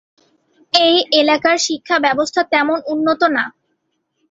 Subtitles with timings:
[0.73, 3.43] এই এলাকার শিক্ষা ব্যবস্থা তেমন উন্নত না।